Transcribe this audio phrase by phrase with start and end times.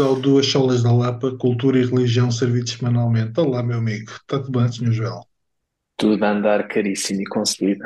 [0.00, 3.38] Ao Duas Solas da Lapa, Cultura e Religião servidos semanalmente.
[3.40, 4.10] Olá, meu amigo.
[4.10, 4.92] Está tudo bem, Sr.
[4.92, 5.26] Joel?
[5.96, 7.84] Tudo a andar caríssimo e conseguido.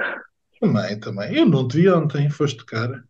[0.60, 1.32] Também, também.
[1.36, 3.04] Eu não te vi ontem, foste cara.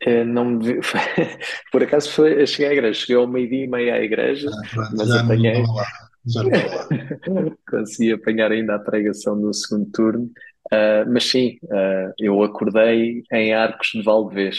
[0.00, 0.80] Eh, não me vi-
[1.72, 2.46] Por acaso foi...
[2.46, 5.22] cheguei à igreja, cheguei ao meio-dia e meia à igreja, Ah, pronto, mas já não
[5.22, 5.86] apanhei, estava lá.
[6.26, 6.88] Já não lá.
[7.70, 10.30] consegui apanhar ainda a pregação do segundo turno.
[10.72, 14.56] Ah, mas sim, ah, eu acordei em Arcos de Valdevez.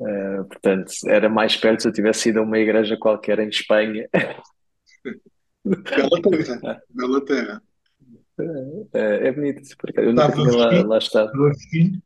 [0.00, 4.08] Ah, portanto, era mais perto se eu tivesse ido a uma igreja qualquer em Espanha.
[5.64, 7.62] Bela terra, bela terra.
[8.38, 10.06] Ah, é bonito, por acaso.
[10.08, 11.32] Eu nunca tinha lá, lá estado.
[11.32, 12.02] fresquinho.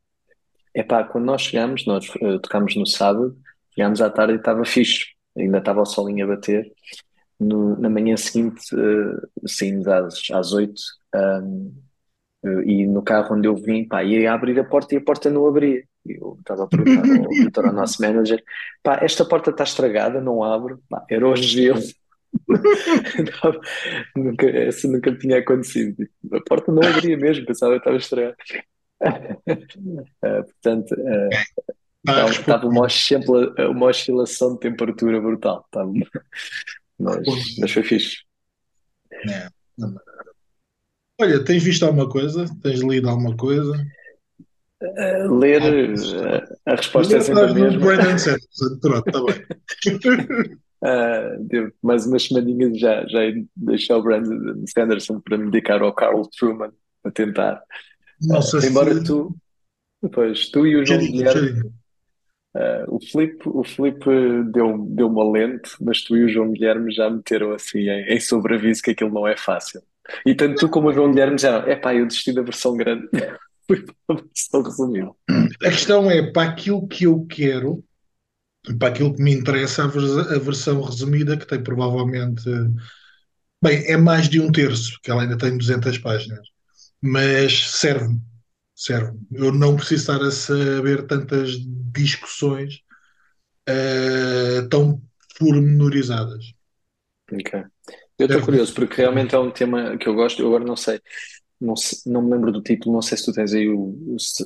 [0.73, 3.37] Epá, quando nós chegámos, nós eh, tocámos no sábado,
[3.75, 5.05] chegámos à tarde e estava fixe,
[5.37, 6.71] ainda estava o solinho a bater.
[7.37, 10.81] No- na manhã seguinte, eh, saímos às, às 8,
[12.65, 15.45] e no carro onde eu vim, pá, ia abrir a porta e a porta não
[15.47, 15.83] abria.
[16.05, 18.43] Eu estava a perguntar ao Vitor, ao nosso manager,
[18.81, 20.75] pá, esta porta está estragada, não abre.
[20.89, 21.81] Pá, era o gelo.
[24.15, 26.07] Nunca, essa nunca tinha acontecido.
[26.31, 28.35] A porta não abria mesmo, pensava que estava estragada.
[30.23, 31.29] Eh, portanto, eh,
[32.07, 35.63] a Estava, uma, oscila- uma oscilação de temperatura brutal.
[35.65, 35.91] Estava,
[36.99, 37.27] mas,
[37.59, 38.17] mas foi fixe.
[39.27, 39.47] É.
[41.21, 42.45] Olha, tens visto alguma coisa?
[42.61, 43.73] Tens lido alguma coisa?
[44.81, 47.79] Eh, ler, eh, a resposta é Ler sempre a mesma.
[47.79, 50.59] Brandon Sanderson, pronto, está bem.
[50.83, 53.19] Ah, devo mais umas semaninhas já, já
[53.55, 56.71] deixar o Brandon Sanderson para me dedicar ao Carl Truman
[57.03, 57.61] a tentar.
[58.19, 58.69] Não Ah, sei se.
[58.69, 59.35] embora tu,
[60.11, 61.69] pois, tu e o João Guilherme,
[62.55, 64.09] ah, o Filipe, o Filipe
[64.51, 68.19] deu, deu uma lente, mas tu e o João Guilherme já meteram assim em, em
[68.19, 69.83] sobreaviso que aquilo não é fácil.
[70.25, 73.07] E tanto tu como o João Guilherme já, epá, eu desisti da versão grande.
[73.67, 75.11] Fui para a versão resumida.
[75.63, 77.83] A questão é, para aquilo que eu quero,
[78.79, 82.43] para aquilo que me interessa, a, vers- a versão resumida, que tem provavelmente.
[83.63, 86.47] Bem, é mais de um terço, porque ela ainda tem 200 páginas.
[87.01, 88.21] Mas serve-me,
[88.75, 89.19] serve-me.
[89.31, 91.51] Eu não preciso estar a saber tantas
[91.93, 92.81] discussões
[93.67, 95.01] eh, tão
[95.39, 96.53] pormenorizadas.
[97.31, 97.71] Ok.
[98.21, 98.41] Eu estou Serve-me.
[98.41, 100.41] curioso, porque realmente é um tema que eu gosto.
[100.41, 100.99] Eu agora não sei,
[101.61, 104.19] não, se- não me lembro do título, não sei se tu tens aí o, o-
[104.19, 104.45] se-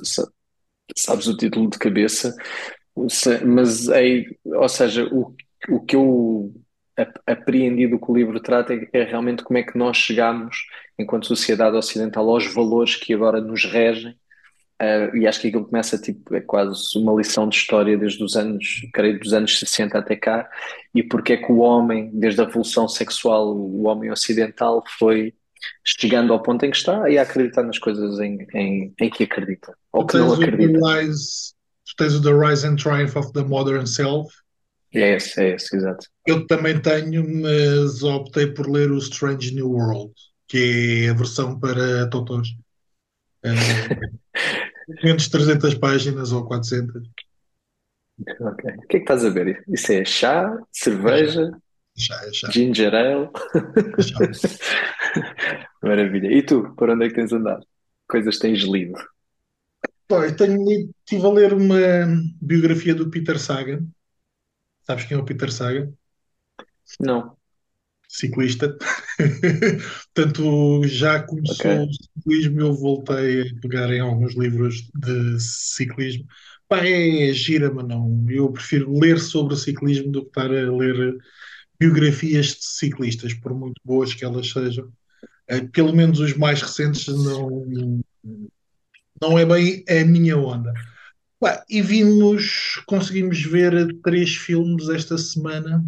[0.96, 2.34] sabes o título de cabeça,
[3.08, 5.34] Se- mas aí, ou seja, o,
[5.70, 6.54] o que eu
[6.96, 10.58] ap- apreendi do que o livro trata é, é realmente como é que nós chegamos,
[10.98, 14.16] enquanto sociedade ocidental, aos valores que agora nos regem.
[14.78, 18.36] Ah, e acho que aquilo começa tipo, é quase uma lição de história desde os
[18.36, 20.48] anos, creio, dos anos 60 até cá,
[20.94, 25.34] e porque é que o homem, desde a evolução sexual, o homem ocidental foi
[25.82, 29.24] chegando ao ponto em que está e a acreditar nas coisas em, em, em que
[29.24, 30.78] acredita, Tu ou que não acredita.
[30.78, 34.28] Tu tens o The Rise and Triumph of the Modern Self.
[34.92, 36.06] É esse, é esse, exato.
[36.26, 40.12] Eu também tenho, mas optei por ler o Strange New World,
[40.48, 42.48] que é a versão para doutores.
[45.02, 47.02] Menos de 300 páginas ou 400.
[48.40, 48.62] Ok.
[48.78, 49.62] O que é que estás a ver?
[49.68, 50.58] Isso é chá,
[51.08, 51.50] É cerveja,
[51.96, 52.50] já, é já.
[52.50, 53.30] ginger ale?
[53.98, 54.20] é já.
[55.82, 56.28] Maravilha.
[56.32, 57.64] E tu, por onde é que tens andado?
[58.08, 58.94] Coisas tens lido?
[60.08, 61.76] Pô, eu tenho lido, estive a ler uma
[62.40, 63.86] biografia do Peter Sagan.
[64.82, 65.92] Sabes quem é o Peter Sagan?
[67.00, 67.36] Não.
[68.08, 68.76] Ciclista.
[70.14, 76.26] Portanto, já começou o ciclismo, eu voltei a pegar em alguns livros de ciclismo.
[76.68, 78.24] Pá, é gira, mas não.
[78.28, 81.16] Eu prefiro ler sobre o ciclismo do que estar a ler
[81.78, 84.90] biografias de ciclistas, por muito boas que elas sejam.
[85.48, 88.02] Eh, Pelo menos os mais recentes não,
[89.20, 90.72] não é bem a minha onda.
[91.38, 95.84] Pá, e vimos, conseguimos ver três filmes esta semana.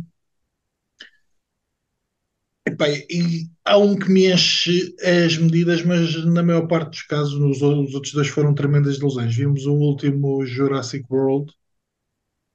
[2.79, 7.35] Epá, e há um que me enche as medidas, mas na maior parte dos casos,
[7.35, 9.35] os, os outros dois foram tremendas ilusões.
[9.35, 11.53] Vimos o último Jurassic World,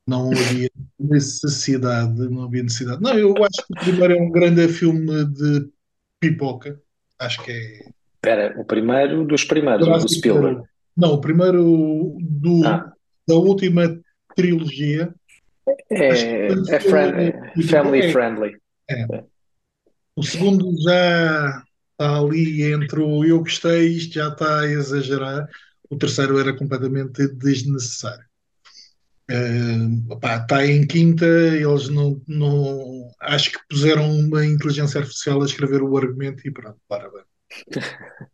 [0.08, 3.02] não havia necessidade, não havia necessidade.
[3.02, 5.70] Não, eu acho que o primeiro é um grande filme de
[6.22, 6.82] pipoca.
[7.20, 10.56] Acho que é Espera, o primeiro dos primeiros, o do Jurassic Spielberg.
[10.56, 10.70] World.
[10.96, 12.94] Não, o primeiro do, Ah,
[13.28, 14.00] da última
[14.34, 15.14] trilogia.
[15.90, 18.58] É, é, friend- é family friendly.
[18.90, 19.24] é.
[20.16, 25.48] O segundo já está ali entre o eu gostei, isto já está a exagerar.
[25.90, 28.26] O terceiro era completamente desnecessário.
[29.30, 33.10] Eh, pá, está em quinta, eles não, não.
[33.22, 37.24] Acho que puseram uma inteligência artificial a escrever o argumento e pronto, para bem.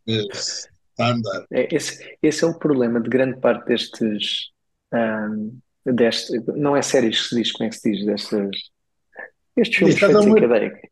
[0.08, 0.26] Eh,
[1.00, 1.46] Está a andar.
[1.50, 4.50] É, esse, esse é o problema de grande parte destes,
[4.92, 8.50] ahm, deste, não é séries que se diz, como é que se diz, destas,
[9.56, 10.89] estes filmes feitos em cadeia.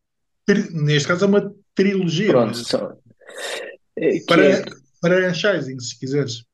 [0.72, 2.92] Neste caso é uma trilogia, Pronto, mas só,
[3.96, 6.44] que para, é para franchising, se quiseres.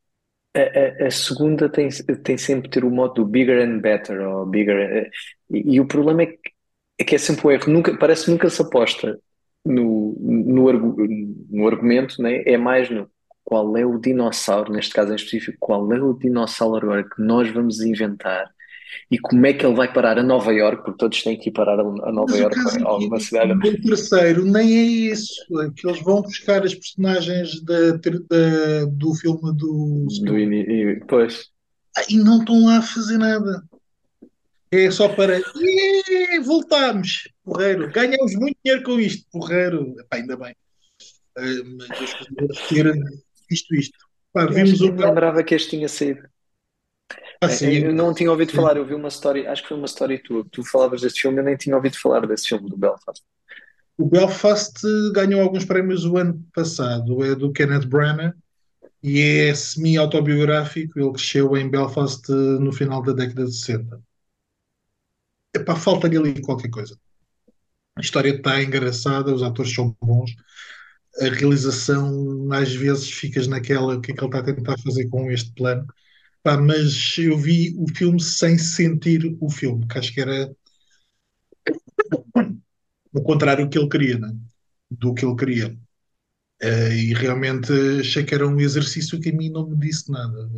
[0.56, 1.88] a, a, a segunda tem,
[2.22, 5.10] tem sempre ter o modo do bigger and better, ou bigger, eh,
[5.50, 6.38] e, e o problema é que,
[6.98, 9.18] é que é sempre o erro, nunca, parece que nunca se aposta
[9.64, 10.72] no, no,
[11.50, 12.42] no argumento, né?
[12.46, 13.10] É mais no
[13.44, 17.50] qual é o dinossauro, neste caso em específico, qual é o dinossauro agora que nós
[17.50, 18.53] vamos inventar
[19.10, 21.52] e como é que ele vai parar a Nova Iorque, porque todos têm que ir
[21.52, 24.82] parar a a Nova o caso ou aqui alguma cidade do terceiro nem é
[25.12, 31.00] isso, é que eles vão buscar as personagens da, da- do filme do do e,
[31.08, 31.46] pois,
[31.96, 33.62] Ah, e não estão lá a fazer nada.
[34.72, 39.94] É só para "Ih, voltámos, porreiro, ganhamos muito dinheiro com isto, porreiro.
[40.00, 40.54] Epá, ainda bem.
[41.38, 41.42] Ah,
[41.78, 41.88] mas
[42.68, 42.92] de ter
[43.48, 43.98] visto isto.
[44.32, 46.22] Pá, vimos o lembrava que este tinha saído.
[47.40, 49.86] Ah, sim, Eu não tinha ouvido falar, eu vi uma história, acho que foi uma
[49.86, 53.22] história tua, tu falavas deste filme, eu nem tinha ouvido falar desse filme do Belfast.
[53.96, 54.80] O Belfast
[55.12, 57.24] ganhou alguns prémios o ano passado.
[57.24, 58.34] É do Kenneth Branagh
[59.02, 60.98] e é semi-autobiográfico.
[60.98, 64.00] Ele cresceu em Belfast eh, no final da década de 60.
[65.54, 66.98] Epá, falta-lhe ali qualquer coisa.
[67.96, 70.32] A história está engraçada, os atores são bons.
[71.20, 75.08] A realização, às vezes, ficas naquela, o que é que ele está a tentar fazer
[75.08, 75.86] com este plano.
[76.44, 80.54] Pá, mas eu vi o filme sem sentir o filme, que acho que era
[83.12, 84.34] o contrário do que ele queria, né?
[84.90, 85.78] do que ele queria.
[86.62, 90.50] Eh, e realmente achei que era um exercício que a mim não me disse nada.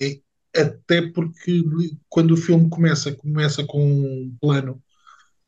[0.00, 0.20] Eh,
[0.54, 1.62] é- até porque
[2.08, 4.82] quando o filme começa, começa com um plano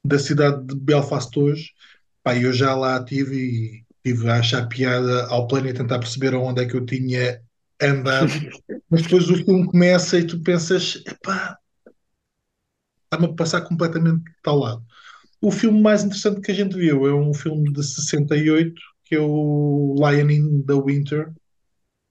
[0.05, 1.73] da cidade de Belfast hoje,
[2.25, 3.37] pá, eu já lá tive
[3.85, 7.43] e tive a achar piada ao plano e tentar perceber aonde é que eu tinha
[7.81, 8.33] andado,
[8.91, 11.59] mas depois o filme começa e tu pensas, epá,
[13.05, 14.85] está-me a passar completamente de tal lado.
[15.41, 18.75] O filme mais interessante que a gente viu é um filme de 68,
[19.05, 21.33] que é o Lion in the Winter,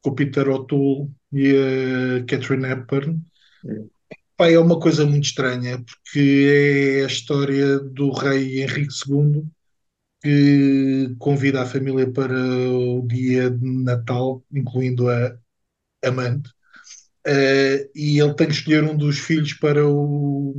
[0.01, 3.21] com o Peter O'Toole e a Catherine Hepburn.
[4.37, 9.45] Pá, é uma coisa muito estranha, porque é a história do rei Henrique II
[10.21, 15.37] que convida a família para o dia de Natal, incluindo a
[16.05, 16.49] amante,
[17.27, 20.53] Eh, e ele tem que escolher um dos filhos para o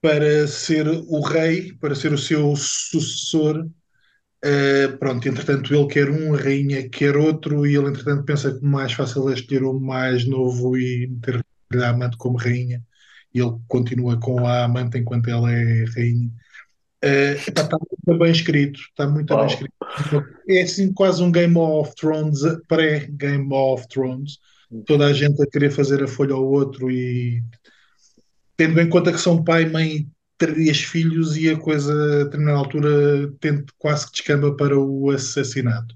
[0.00, 3.66] para ser o rei, para ser o seu sucessor.
[4.44, 8.64] Uh, pronto, entretanto, ele quer um, a rainha quer outro, e ele, entretanto, pensa que
[8.64, 11.44] mais fácil é escolher o mais novo e meter-lhe
[11.84, 12.84] a amante como rainha.
[13.34, 16.30] E ele continua com a amante enquanto ela é rainha.
[17.04, 19.46] Uh, está muito bem escrito, está muito bem Uau.
[19.46, 19.74] escrito.
[20.48, 24.38] É assim quase um Game of Thrones, pré-Game of Thrones.
[24.86, 27.42] Toda a gente a querer fazer a folha ao outro e
[28.56, 30.08] tendo em conta que são pai, mãe e
[30.38, 35.94] três filhos e a coisa, a determinada altura, tende quase que descamba para o assassinato.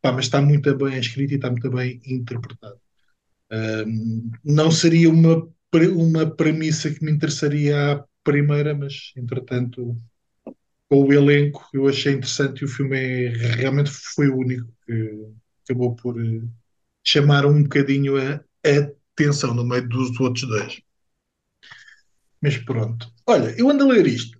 [0.00, 2.76] Pá, mas está muito bem escrito e está muito bem interpretado.
[3.50, 5.48] Um, não seria uma,
[5.94, 9.96] uma premissa que me interessaria à primeira, mas entretanto,
[10.92, 15.26] com o elenco, eu achei interessante e o filme é, realmente foi o único que
[15.64, 16.42] acabou por eh,
[17.02, 20.82] chamar um bocadinho a atenção no meio dos outros dois.
[22.42, 23.10] Mas pronto.
[23.26, 24.38] Olha, eu ando a ler isto.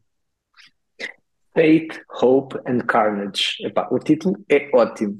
[1.54, 3.54] Fate, Hope and Carnage.
[3.60, 5.16] Epá, o título é ótimo.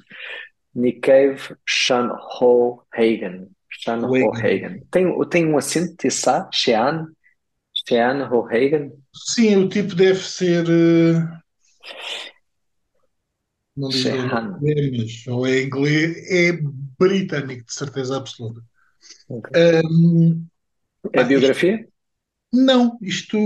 [0.75, 3.49] Nick Cave, Sean Ho Hagen.
[3.71, 4.83] Sean Ho Hagen.
[4.91, 7.07] Tem, tem um acento de Sa, Sean,
[7.89, 8.93] Sean Ho Hagen.
[9.15, 10.67] Sim, o tipo deve ser.
[10.69, 11.43] eh,
[13.77, 16.59] Não mas ou é inglês, é
[16.99, 18.62] britânico, de certeza absoluta.
[19.29, 19.51] Ok.
[19.85, 20.47] Um,
[21.05, 21.89] É pá, biografia?
[22.53, 23.39] Não, isto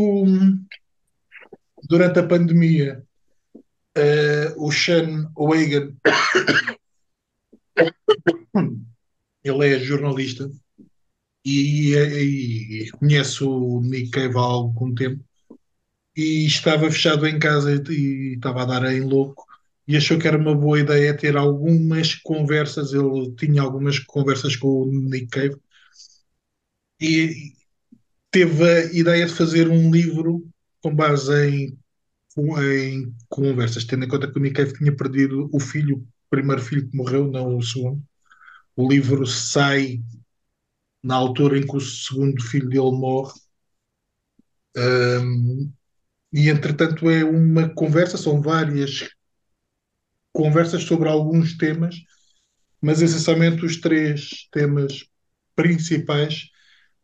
[1.88, 3.02] durante a pandemia,
[3.94, 5.94] eh, o Sean O'Hagan,
[9.44, 10.50] ele é jornalista
[11.46, 15.24] e, e- e conhece o Nick Cave há algum tempo
[16.16, 19.44] e estava fechado em casa e, e estava a dar em louco
[19.88, 24.68] e achou que era uma boa ideia ter algumas conversas, ele tinha algumas conversas com
[24.68, 25.56] o Nick Cave
[27.00, 27.52] e
[28.30, 30.46] teve a ideia de fazer um livro
[30.82, 31.78] com base em
[32.38, 36.62] em conversas, tendo em conta que o Nick Cave tinha perdido o filho, o primeiro
[36.62, 38.02] filho que morreu, não o segundo.
[38.76, 40.02] O livro sai
[41.06, 43.32] na altura em que o segundo filho dele morre.
[44.76, 45.72] Um,
[46.32, 49.08] e entretanto é uma conversa, são várias
[50.32, 51.94] conversas sobre alguns temas,
[52.82, 55.04] mas essencialmente os três temas
[55.54, 56.50] principais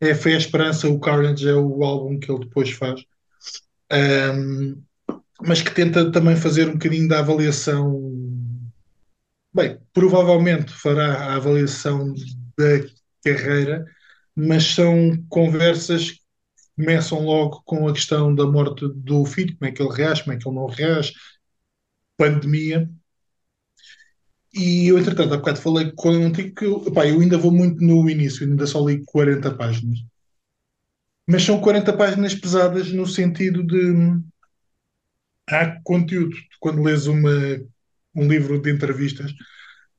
[0.01, 3.05] é Fé e Esperança, o Carnage é o álbum que ele depois faz.
[3.93, 4.83] Um,
[5.41, 8.11] mas que tenta também fazer um bocadinho da avaliação.
[9.55, 12.13] Bem, provavelmente fará a avaliação
[12.59, 12.81] da
[13.25, 13.85] carreira,
[14.35, 16.21] mas são conversas que
[16.77, 20.35] começam logo com a questão da morte do filho, como é que ele reage, como
[20.35, 21.13] é que ele não reage,
[22.17, 22.89] pandemia.
[24.55, 28.47] E eu, entretanto, há bocado falei contigo que eu, eu ainda vou muito no início,
[28.47, 29.99] ainda só li 40 páginas.
[31.27, 34.21] Mas são 40 páginas pesadas no sentido de
[35.49, 36.37] há conteúdo.
[36.61, 37.31] Quando lês uma,
[38.15, 39.33] um livro de entrevistas,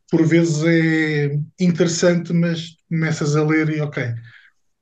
[0.10, 4.04] por vezes é interessante, mas começas a ler e ok.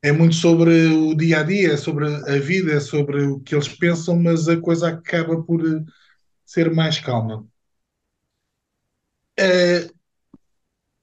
[0.02, 3.56] É muito sobre o dia a dia, é sobre a vida, é sobre o que
[3.56, 5.62] eles pensam, mas a coisa acaba por
[6.46, 7.48] ser mais calma.
[9.40, 9.90] Uh,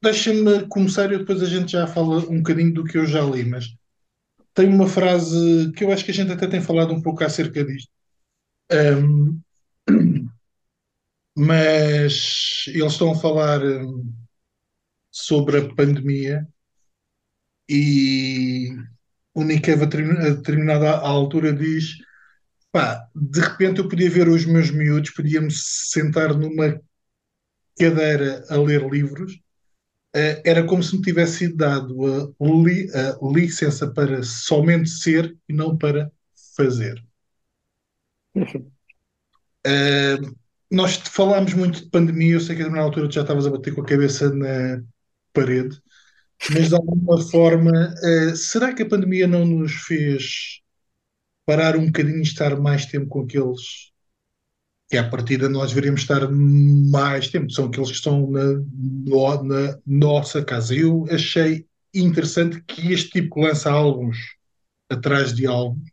[0.03, 3.45] Deixa-me começar e depois a gente já fala um bocadinho do que eu já li,
[3.45, 3.75] mas
[4.55, 7.65] tem uma frase que eu acho que a gente até tem falado um pouco acerca
[7.65, 7.91] disto.
[8.71, 9.41] Um,
[11.37, 13.61] mas eles estão a falar
[15.11, 16.47] sobre a pandemia
[17.69, 18.69] e
[19.35, 21.99] o Nikeva a determinada altura diz
[22.73, 26.81] pá, de repente eu podia ver os meus miúdos, podia-me sentar numa
[27.79, 29.35] cadeira a ler livros,
[30.17, 35.37] uh, era como se me tivesse sido dado a, li, a licença para somente ser
[35.49, 36.11] e não para
[36.57, 37.03] fazer.
[38.37, 38.55] Uh,
[40.71, 43.75] nós falámos muito de pandemia, eu sei que na altura tu já estavas a bater
[43.75, 44.83] com a cabeça na
[45.33, 45.81] parede,
[46.51, 50.61] mas de alguma forma, uh, será que a pandemia não nos fez
[51.45, 53.89] parar um bocadinho e estar mais tempo com aqueles
[54.91, 59.79] que à partida nós deveríamos estar mais tempo, são aqueles que estão na, no, na
[59.87, 60.75] nossa casa.
[60.75, 64.17] Eu achei interessante que este tipo que lança álbuns
[64.89, 65.91] atrás de álbuns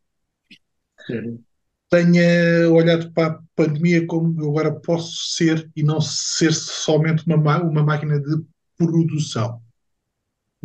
[1.09, 1.41] uhum.
[1.89, 7.61] tenha olhado para a pandemia como eu agora posso ser e não ser somente uma,
[7.61, 8.43] uma máquina de
[8.77, 9.61] produção.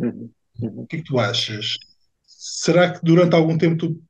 [0.01, 0.31] Uhum.
[0.61, 0.81] Uhum.
[0.81, 1.77] O que é que tu achas?
[2.25, 4.01] Será que durante algum tempo tu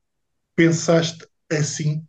[0.55, 2.05] pensaste assim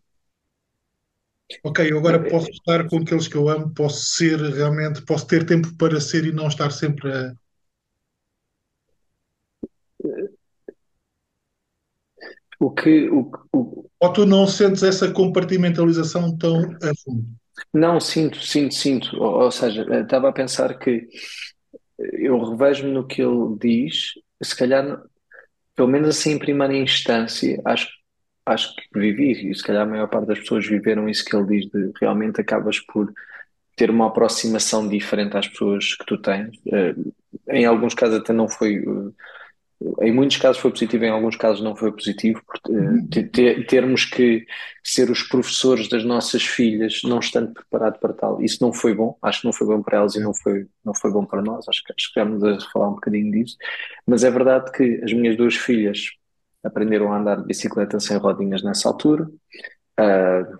[1.62, 5.44] Ok, eu agora posso estar com aqueles que eu amo, posso ser realmente, posso ter
[5.44, 7.34] tempo para ser e não estar sempre a.
[12.58, 13.10] O que.
[13.10, 13.90] O, o...
[14.00, 17.26] Ou tu não sentes essa compartimentalização tão a fundo?
[17.72, 19.16] Não, sinto, sinto, sinto.
[19.16, 21.06] Ou, ou seja, estava a pensar que
[22.12, 25.02] eu revejo-me no que ele diz, se calhar,
[25.74, 27.88] pelo menos assim em primeira instância, acho
[28.44, 31.46] acho que vivi, e se calhar a maior parte das pessoas viveram isso que ele
[31.46, 33.12] diz, de realmente acabas por
[33.76, 36.56] ter uma aproximação diferente às pessoas que tu tens.
[36.66, 37.12] Uh,
[37.48, 39.14] em alguns casos até não foi, uh,
[40.00, 44.04] em muitos casos foi positivo, em alguns casos não foi positivo, porque, uh, ter, termos
[44.04, 44.44] que
[44.82, 49.16] ser os professores das nossas filhas não estando preparado para tal, isso não foi bom,
[49.22, 51.68] acho que não foi bom para elas e não foi, não foi bom para nós,
[51.68, 53.56] acho que, acho que vamos a falar um bocadinho disso,
[54.06, 56.10] mas é verdade que as minhas duas filhas
[56.64, 59.28] aprenderam a andar de bicicleta sem rodinhas nessa altura.
[59.98, 60.58] Uh,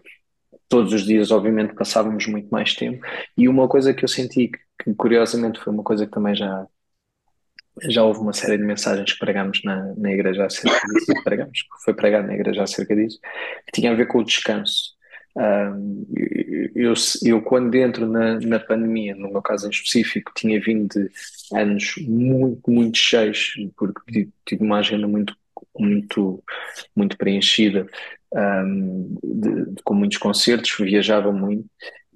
[0.69, 3.05] todos os dias, obviamente, passávamos muito mais tempo.
[3.37, 6.67] E uma coisa que eu senti que, que, curiosamente, foi uma coisa que também já,
[7.85, 11.95] já houve uma série de mensagens que pregámos na, na igreja acerca disso, pregamos, foi
[11.95, 13.19] pregado na igreja acerca disso,
[13.67, 14.93] que tinha a ver com o descanso.
[15.35, 16.07] Um,
[16.75, 16.93] eu,
[17.25, 21.11] eu, quando entro na, na pandemia, no meu caso em específico, tinha vindo de
[21.55, 25.35] anos muito, muito cheios, porque tive uma agenda muito
[25.79, 26.43] muito,
[26.95, 27.87] muito preenchida,
[28.33, 31.65] um, de, de, com muitos concertos, viajava muito,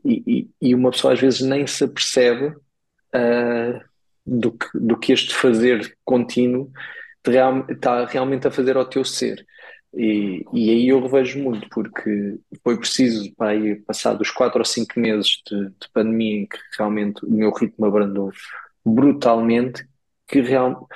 [0.05, 3.81] e, e, e, uma pessoa às vezes nem se apercebe uh,
[4.27, 6.71] do, que, do que este fazer contínuo
[7.25, 9.45] está realmente a fazer ao teu ser.
[9.95, 14.65] E, e aí eu revejo muito, porque foi preciso, para aí, passar dos quatro ou
[14.65, 18.31] cinco meses de, de pandemia em que realmente o meu ritmo abrandou
[18.85, 19.87] brutalmente,
[20.29, 20.87] que real,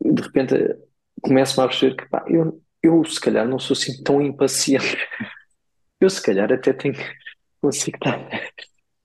[0.00, 0.54] de repente
[1.22, 4.98] começo-me a perceber que pá, eu, eu se calhar não sou assim tão impaciente.
[6.00, 6.96] Eu se calhar até tenho
[7.60, 8.28] consigo estar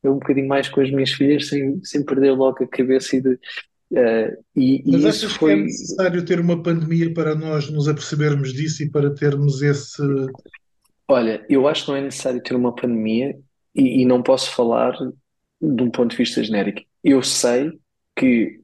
[0.04, 3.34] um bocadinho mais com as minhas filhas sem, sem perder logo a cabeça e de,
[3.34, 5.56] uh, e, Mas e foi...
[5.56, 10.02] que é necessário ter uma pandemia para nós nos apercebermos disso e para termos esse.
[11.08, 13.38] Olha, eu acho que não é necessário ter uma pandemia
[13.74, 14.94] e, e não posso falar
[15.62, 16.82] de um ponto de vista genérico.
[17.04, 17.72] Eu sei
[18.16, 18.60] que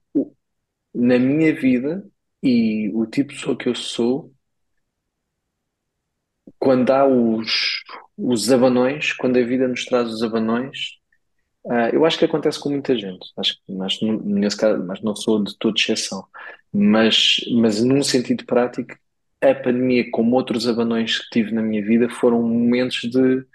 [0.93, 2.05] na minha vida
[2.41, 4.33] e o tipo de pessoa que eu sou,
[6.59, 7.83] quando há os,
[8.17, 10.99] os abanões, quando a vida nos traz os abanões,
[11.65, 13.31] uh, eu acho que acontece com muita gente.
[13.37, 16.25] Acho mas, nesse caso, mas não sou de toda exceção.
[16.71, 18.95] Mas, mas num sentido prático,
[19.41, 23.45] a pandemia, como outros abanões que tive na minha vida, foram momentos de,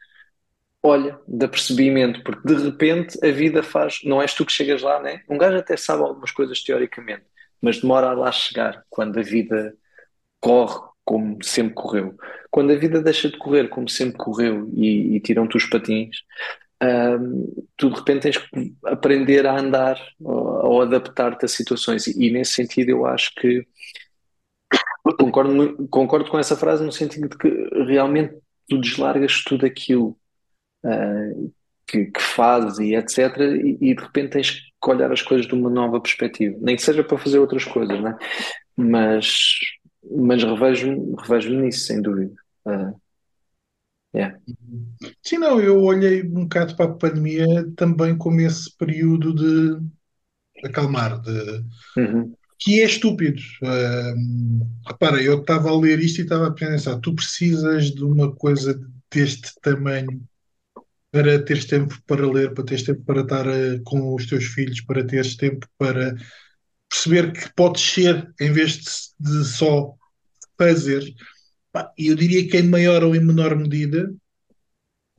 [0.82, 5.00] olha, de apercebimento, porque de repente a vida faz, não és tu que chegas lá,
[5.00, 5.22] né?
[5.28, 7.24] Um gajo até sabe algumas coisas teoricamente,
[7.60, 9.74] mas demora a lá chegar quando a vida
[10.40, 12.18] corre como sempre correu.
[12.50, 16.18] Quando a vida deixa de correr como sempre correu e, e tiram-te os patins,
[16.82, 22.06] hum, tu de repente tens que aprender a andar ou, ou adaptar-te a situações.
[22.06, 23.66] E, e nesse sentido eu acho que
[25.16, 27.48] Concordo, concordo com essa frase no sentido de que
[27.86, 28.36] realmente
[28.68, 30.18] tu deslargas tudo aquilo
[30.84, 31.52] uh,
[31.86, 33.36] que, que fazes e etc.
[33.38, 36.56] E, e, de repente tens que olhar as coisas de uma nova perspectiva.
[36.60, 38.16] Nem que seja para fazer outras coisas, né?
[38.76, 39.58] mas,
[40.16, 42.34] mas revejo-me revejo nisso, sem dúvida.
[42.66, 43.00] Uh,
[44.18, 44.38] yeah.
[45.22, 47.46] Sim, não, eu olhei um bocado para a pandemia
[47.76, 51.64] também como esse período de acalmar, de,
[51.96, 53.40] uhum que é estúpido.
[54.86, 58.78] repara, eu estava a ler isto e estava a pensar: tu precisas de uma coisa
[59.10, 60.22] deste tamanho
[61.10, 64.80] para teres tempo para ler, para teres tempo para estar uh, com os teus filhos,
[64.82, 66.14] para teres tempo para
[66.90, 69.94] perceber que podes ser em vez de, de só
[70.58, 71.02] fazer.
[71.96, 74.12] E eu diria que em maior ou em menor medida,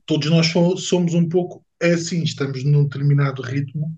[0.06, 3.96] todos nós somos um pouco assim, estamos num determinado ritmo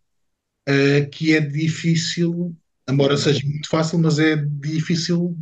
[0.69, 2.55] uh, que é difícil
[2.91, 5.37] embora seja muito fácil, mas é difícil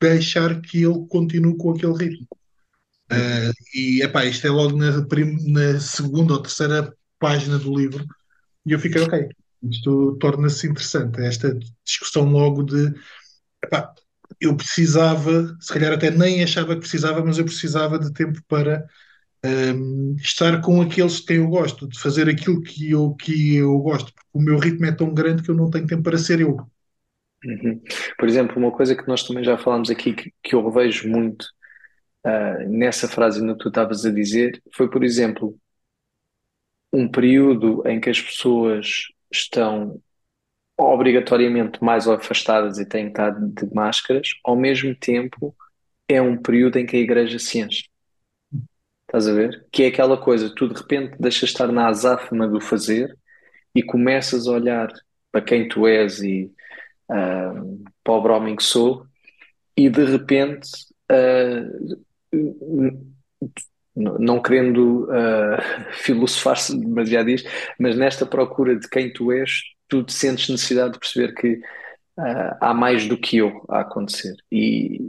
[0.00, 2.26] deixar que ele continue com aquele ritmo.
[3.10, 8.04] Uh, e epá, isto é logo na, na, segunda ou terceira página do livro,
[8.64, 9.28] e eu fiquei, ok,
[9.70, 11.20] isto torna-se interessante.
[11.20, 12.92] Esta discussão logo de
[13.62, 13.94] epá,
[14.40, 18.86] eu precisava, se calhar até nem achava que precisava, mas eu precisava de tempo para
[19.44, 23.78] um, estar com aqueles de quem eu gosto, de fazer aquilo que eu, que eu
[23.78, 26.40] gosto, porque o meu ritmo é tão grande que eu não tenho tempo para ser
[26.40, 26.56] eu.
[27.44, 27.80] Uhum.
[28.18, 31.44] Por exemplo, uma coisa que nós também já falámos aqui, que, que eu revejo muito
[32.26, 35.56] uh, nessa frase que tu estavas a dizer, foi, por exemplo,
[36.92, 40.00] um período em que as pessoas estão
[40.78, 45.54] obrigatoriamente mais afastadas e têm que estar de máscaras, ao mesmo tempo
[46.08, 47.84] é um período em que a igreja se enche.
[49.06, 49.66] Estás a ver?
[49.72, 53.16] Que é aquela coisa, tu de repente deixas estar na azáfama do fazer
[53.74, 54.88] e começas a olhar
[55.30, 56.50] para quem tu és e
[57.10, 59.06] uh, pobre homem que sou,
[59.76, 60.68] e de repente,
[61.12, 61.98] uh,
[63.94, 67.28] não querendo uh, filosofar-se demasiado
[67.78, 71.54] mas nesta procura de quem tu és, tu te sentes necessidade de perceber que
[72.18, 74.34] uh, há mais do que eu a acontecer.
[74.50, 75.00] E,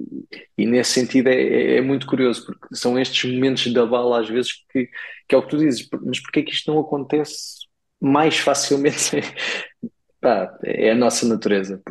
[0.58, 4.52] e nesse sentido é, é, muito curioso, porque são estes momentos da bala às vezes
[4.72, 4.90] que,
[5.28, 7.68] que é o que tu dizes, mas porquê é que isto não acontece
[8.00, 9.12] mais facilmente
[10.20, 11.82] Pá, é a nossa natureza.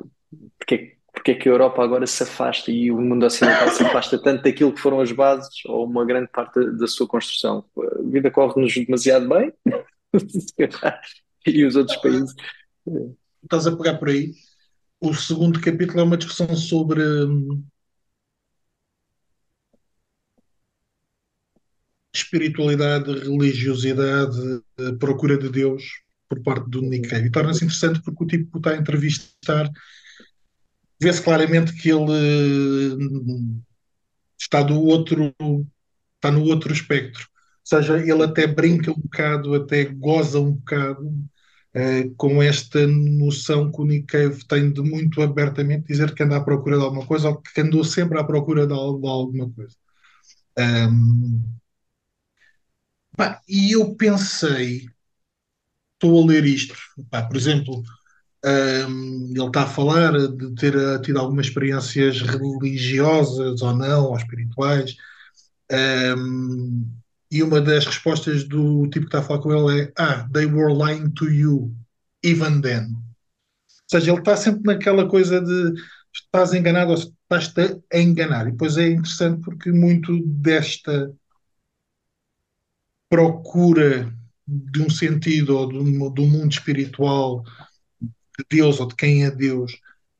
[0.58, 4.20] Porque, porque é que a Europa agora se afasta e o mundo ocidental se afasta
[4.20, 7.64] tanto daquilo que foram as bases ou uma grande parte da sua construção?
[7.78, 9.52] A vida corre-nos demasiado bem
[11.46, 12.34] e os outros países.
[13.42, 14.32] Estás a pegar por aí.
[15.00, 17.64] O segundo capítulo é uma discussão sobre hum,
[22.14, 24.62] espiritualidade, religiosidade,
[24.98, 25.82] procura de Deus
[26.28, 27.26] por parte do Nick Cave.
[27.26, 29.70] E torna-se interessante porque o tipo está a entrevistar,
[31.00, 33.62] vê-se claramente que ele hum,
[34.38, 35.34] está do outro,
[36.16, 37.22] está no outro espectro.
[37.24, 41.12] Ou seja, ele até brinca um bocado, até goza um bocado
[41.76, 46.40] uh, com esta noção que o Cave tem de muito abertamente dizer que anda à
[46.44, 49.76] procura de alguma coisa ou que andou sempre à procura de, de alguma coisa.
[50.58, 51.42] Um,
[53.48, 54.86] e eu pensei
[55.94, 56.74] estou a ler isto.
[57.10, 57.82] Pá, por exemplo,
[58.44, 64.96] um, ele está a falar de ter tido algumas experiências religiosas ou não, ou espirituais.
[65.70, 66.88] Um,
[67.30, 70.46] e uma das respostas do tipo que está a falar com ele é: Ah, they
[70.46, 71.74] were lying to you,
[72.22, 72.84] even then.
[72.86, 75.74] Ou seja, ele está sempre naquela coisa de
[76.12, 78.48] estás enganado ou estás-te a enganar.
[78.48, 81.12] E depois é interessante porque muito desta
[83.08, 84.12] procura
[84.46, 87.42] de um sentido ou do, do mundo espiritual
[88.00, 89.72] de Deus ou de quem é Deus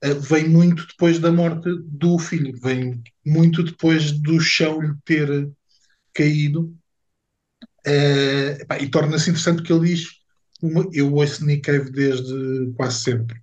[0.04, 5.50] uh, vem muito depois da morte do filho, vem muito depois do chão lhe ter
[6.12, 6.74] caído.
[7.86, 10.08] Uh, epá, e torna-se interessante porque ele diz:
[10.62, 13.36] uma, Eu ouço Nick Cave desde quase sempre.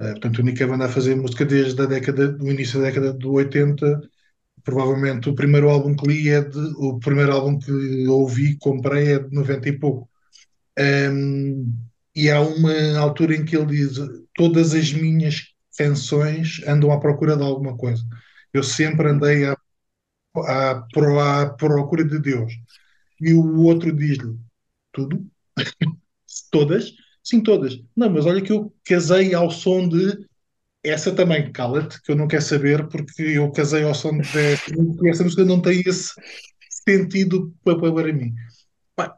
[0.00, 2.86] Uh, portanto, o Nick Cave anda a fazer música desde a década, do início da
[2.86, 4.00] década de 80
[4.68, 9.18] provavelmente o primeiro álbum que li é de, o primeiro álbum que ouvi, comprei é
[9.18, 10.10] de 90 e pouco.
[10.78, 11.74] Um,
[12.14, 13.96] e há uma altura em que ele diz:
[14.34, 18.02] Todas as minhas canções andam à procura de alguma coisa.
[18.52, 19.56] Eu sempre andei à,
[20.36, 22.52] à, à procura de Deus.
[23.20, 24.36] E o outro diz-lhe:
[24.92, 25.26] Tudo?
[26.50, 26.92] Todas?
[27.22, 27.78] Sim, todas.
[27.94, 30.26] Não, mas olha que eu casei ao som de
[30.82, 34.40] essa também, cala-te, que eu não quero saber, porque eu casei ao som música
[35.04, 36.14] e essa música não tem esse
[36.86, 38.34] sentido para, para mim.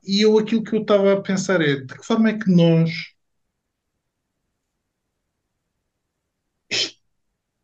[0.04, 2.90] E eu aquilo que eu estava a pensar é de que forma é que nós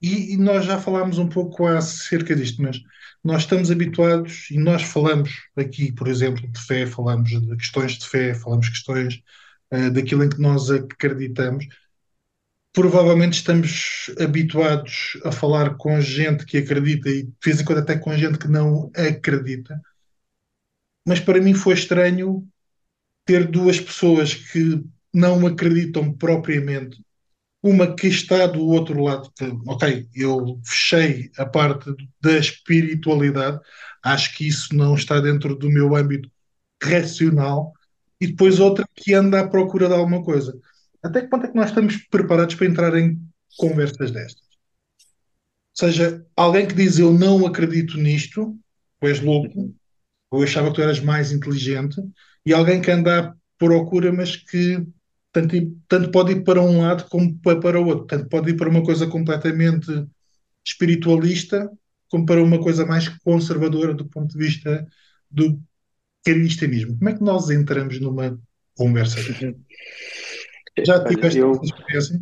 [0.06, 2.80] E, e nós já falámos um pouco acerca disto, mas
[3.24, 8.06] nós estamos habituados e nós falamos aqui, por exemplo, de fé, falamos de questões de
[8.06, 9.20] fé, falamos questões
[9.68, 11.66] eh, daquilo em que nós acreditamos.
[12.72, 17.98] Provavelmente estamos habituados a falar com gente que acredita e de vez em quando até
[17.98, 19.80] com gente que não acredita.
[21.04, 22.46] Mas para mim foi estranho
[23.24, 27.04] ter duas pessoas que não acreditam propriamente
[27.66, 29.30] uma que está do outro lado.
[29.66, 33.60] ok, eu fechei a parte da espiritualidade,
[34.02, 36.30] acho que isso não está dentro do meu âmbito
[36.82, 37.72] racional,
[38.20, 40.58] e depois outra que anda à procura de alguma coisa.
[41.02, 43.20] Até que ponto é que nós estamos preparados para entrar em
[43.56, 44.46] conversas destas?
[45.80, 48.56] Ou seja, alguém que diz eu não acredito nisto,
[49.00, 49.74] tu és louco,
[50.30, 52.00] ou eu achava que tu eras mais inteligente,
[52.44, 54.86] e alguém que anda à procura, mas que
[55.40, 55.56] tanto,
[55.88, 58.06] tanto pode ir para um lado como pa- para o outro.
[58.06, 59.86] Tanto pode ir para uma coisa completamente
[60.66, 61.70] espiritualista,
[62.10, 64.86] como para uma coisa mais conservadora do ponto de vista
[65.30, 65.60] do
[66.24, 66.98] cristianismo.
[66.98, 68.38] Como é que nós entramos numa
[68.76, 69.20] conversa
[70.84, 72.20] Já tiveste essa eu experiência?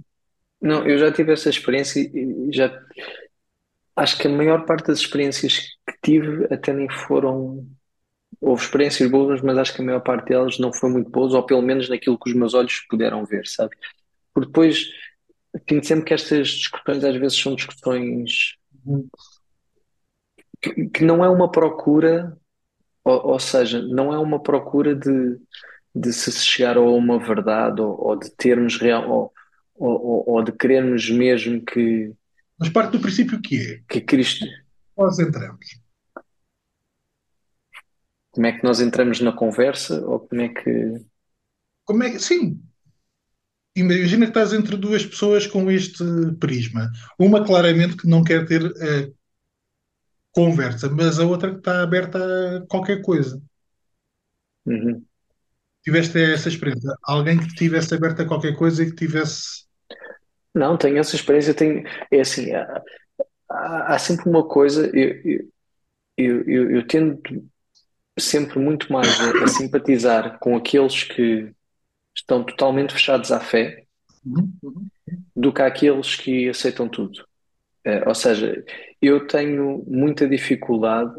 [0.60, 2.68] não, eu já tive essa experiência e já
[3.96, 7.66] acho que a maior parte das experiências que tive até nem foram.
[8.46, 11.42] Houve experiências boas, mas acho que a maior parte delas não foi muito boas, ou
[11.44, 13.74] pelo menos naquilo que os meus olhos puderam ver, sabe?
[14.32, 14.86] Porque depois
[15.68, 18.56] sinto sempre que estas discussões às vezes são discussões
[20.60, 22.36] que, que não é uma procura,
[23.04, 25.38] ou, ou seja, não é uma procura de,
[25.94, 29.32] de se chegar a uma verdade ou, ou de termos real, ou,
[29.74, 32.12] ou, ou ou de querermos mesmo que,
[32.58, 34.44] Mas parte do princípio que é, que Cristo.
[34.96, 35.83] nós entramos.
[38.34, 40.70] Como é que nós entramos na conversa ou como é que.
[41.86, 42.60] Como é que, sim,
[43.76, 46.04] imagina que estás entre duas pessoas com este
[46.40, 46.90] prisma.
[47.18, 49.12] Uma claramente que não quer ter eh,
[50.32, 52.18] conversa, mas a outra que está aberta
[52.58, 53.40] a qualquer coisa.
[54.66, 55.06] Uhum.
[55.84, 56.94] Tiveste essa experiência?
[57.04, 59.64] Alguém que tivesse aberto a qualquer coisa e que tivesse.
[60.54, 62.82] Não, tenho essa experiência, tenho, é assim, há,
[63.50, 65.50] há- há sempre uma coisa, eu, eu,
[66.18, 67.20] eu, eu- eu tendo
[68.18, 71.52] sempre muito mais a, a simpatizar com aqueles que
[72.16, 73.84] estão totalmente fechados à fé
[75.34, 77.26] do que aqueles que aceitam tudo.
[77.84, 78.64] Eh, ou seja,
[79.00, 81.14] eu tenho muita dificuldade,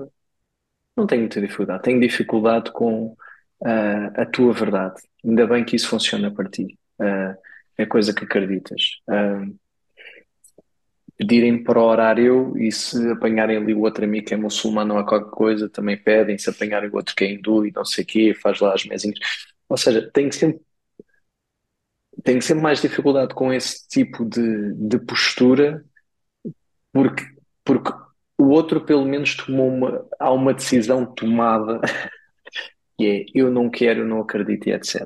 [0.96, 3.16] não tenho muita dificuldade, tenho dificuldade com
[3.64, 5.02] ah, a tua verdade.
[5.24, 6.78] Ainda bem que isso funciona para ti.
[7.00, 7.36] Ah,
[7.78, 9.02] é coisa que acreditas.
[9.08, 9.46] Ah,
[11.17, 15.06] pedirem para orar eu e se apanharem ali o outro amigo que é muçulmano ou
[15.06, 18.08] qualquer coisa, também pedem, se apanharem o outro que é hindu e não sei o
[18.08, 19.19] quê, faz lá as mesinhas.
[19.69, 20.62] Ou seja, tenho sempre,
[22.23, 25.84] tenho sempre mais dificuldade com esse tipo de, de postura
[26.95, 27.25] porque,
[27.65, 27.91] porque
[28.38, 31.82] o outro pelo menos tomou uma, há uma decisão tomada
[32.97, 35.06] que é eu não quero, eu não acredito e etc.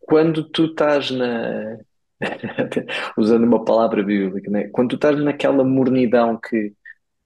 [0.00, 1.78] Quando tu estás na,
[3.16, 4.68] usando uma palavra bíblica, né?
[4.68, 6.72] Quando tu estás naquela mornidão que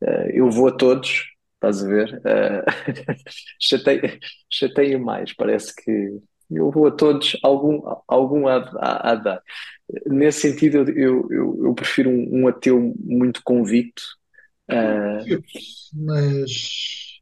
[0.03, 1.25] eh, eu vou a todos,
[1.57, 2.23] estás a ver?
[2.27, 3.15] Uh,
[3.61, 4.19] chateia,
[4.51, 9.43] chateia mais, parece que eu vou a todos, algum, algum há, há de dar.
[10.07, 14.03] Nesse sentido, eu, eu, eu prefiro um, um ateu muito convicto.
[14.71, 15.29] Uh,
[15.95, 17.21] Mas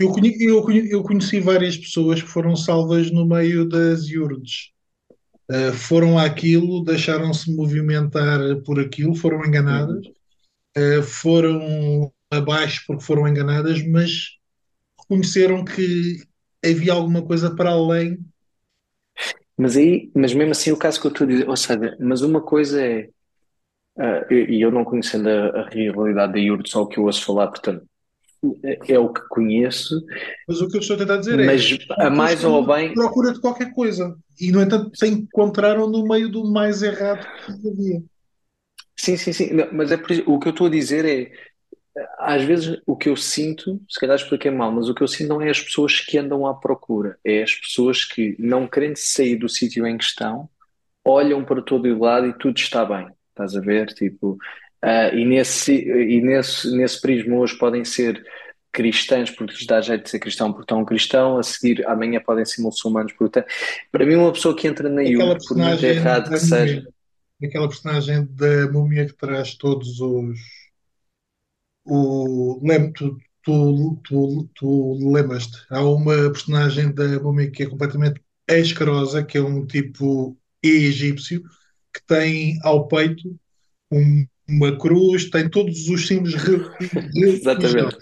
[0.00, 4.72] eu, conhe- eu, eu conheci várias pessoas que foram salvas no meio das iurdes.
[5.50, 10.06] Uh, foram àquilo, deixaram-se movimentar por aquilo, foram enganadas,
[10.78, 14.36] uh, foram abaixo porque foram enganadas, mas
[14.96, 16.22] reconheceram que
[16.64, 18.20] havia alguma coisa para além.
[19.58, 22.22] Mas aí, mas mesmo assim, o caso que eu estou a dizer, ou seja, mas
[22.22, 23.08] uma coisa é,
[23.98, 27.24] uh, e eu não conhecendo a, a realidade da IURD, só o que eu ouço
[27.24, 27.84] falar, portanto,
[28.64, 30.00] é, é o que conheço,
[30.46, 33.32] Mas o que eu estou a tentar dizer é, mas a mais ou bem, procura
[33.32, 38.02] de qualquer coisa e, no entanto, se encontraram no meio do mais errado que havia.
[38.96, 41.32] sim, sim, sim, não, mas é por o que eu estou a dizer é,
[42.18, 45.28] às vezes o que eu sinto, se calhar expliquei mal, mas o que eu sinto
[45.28, 49.36] não é as pessoas que andam à procura, é as pessoas que, não querendo sair
[49.36, 50.48] do sítio em questão,
[51.04, 53.08] olham para todo o lado e tudo está bem.
[53.30, 53.88] Estás a ver?
[53.94, 54.38] Tipo,
[54.82, 58.24] Uh, e nesse, e nesse, nesse prisma hoje podem ser
[58.72, 62.44] cristãos porque lhes dá jeito de ser cristão porque estão cristão, a seguir amanhã podem
[62.44, 63.44] ser muçulmanos porque
[63.90, 66.86] para mim uma pessoa que entra na IUD, por muito errado que seja
[67.42, 70.38] aquela personagem da múmia que traz todos os
[71.84, 75.58] o lembro tu, tu, tu, tu lembras-te?
[75.70, 81.42] Há uma personagem da múmia que é completamente escarosa que é um tipo egípcio
[81.92, 83.34] que tem ao peito
[83.90, 86.34] um, uma cruz, tem todos os símbolos
[87.16, 87.96] Exatamente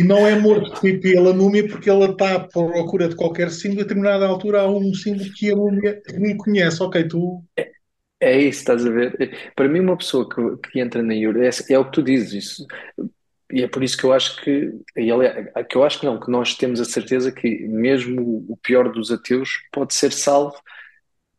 [0.00, 3.82] e não é morto pela múmia porque ela está à procura de qualquer símbolo, a
[3.82, 6.82] determinada altura há um símbolo que a múmia reconhece.
[6.82, 7.44] Ok, tu.
[7.54, 7.70] É,
[8.18, 9.52] é isso, estás a ver?
[9.54, 12.32] Para mim, uma pessoa que, que entra na Euro, é, é, o que tu dizes,
[12.32, 12.66] isso.
[13.52, 16.30] E é por isso que eu acho que, é, que eu acho que não, que
[16.30, 20.56] nós temos a certeza que mesmo o pior dos ateus pode ser salvo,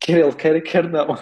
[0.02, 1.16] quer ele queira, quer não.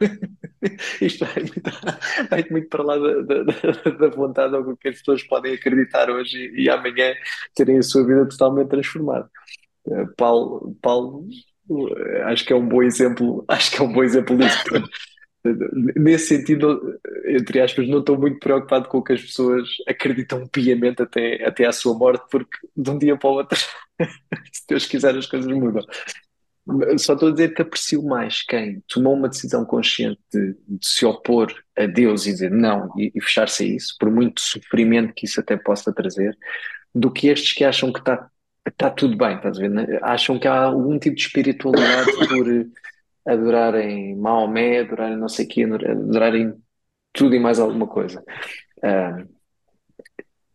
[1.02, 5.22] Isto vai muito, vai muito para lá da, da, da vontade ou que as pessoas
[5.24, 7.12] podem acreditar hoje e, e amanhã
[7.54, 9.28] terem a sua vida totalmente transformada.
[9.84, 11.26] Uh, Paulo, Paulo,
[11.68, 14.64] uh, acho que é um bom exemplo, acho que é um bom exemplo disso.
[15.96, 21.00] Nesse sentido, entre aspas, não estou muito preocupado com o que as pessoas acreditam piamente
[21.02, 25.16] até, até à sua morte, porque de um dia para o outro, se Deus quiser,
[25.16, 25.82] as coisas mudam.
[26.98, 31.04] Só estou a dizer que aprecio mais quem tomou uma decisão consciente de, de se
[31.04, 35.26] opor a Deus e dizer não e, e fechar-se a isso, por muito sofrimento que
[35.26, 36.36] isso até possa trazer,
[36.94, 38.28] do que estes que acham que está
[38.76, 39.70] tá tudo bem, estás a ver?
[39.70, 39.98] Né?
[40.02, 42.46] Acham que há algum tipo de espiritualidade por
[43.26, 46.54] adorarem Maomé, adorarem não sei o quê, adorarem
[47.12, 48.22] tudo e mais alguma coisa.
[48.78, 49.39] Uh,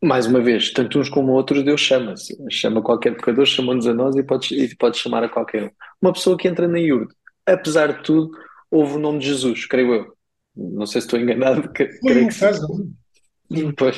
[0.05, 2.37] mais uma vez, tanto uns como outros, Deus chama-se.
[2.49, 5.69] Chama qualquer pecador, chama-nos a nós e pode, e pode chamar a qualquer um.
[6.01, 7.13] Uma pessoa que entra na IURD,
[7.45, 8.31] apesar de tudo,
[8.69, 10.13] houve o nome de Jesus, creio eu.
[10.55, 11.67] Não sei se estou enganado.
[11.73, 13.73] Que, creio que sim.
[13.77, 13.97] Pois.